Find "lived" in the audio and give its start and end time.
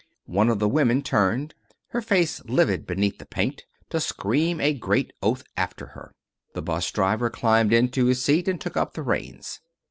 2.45-2.87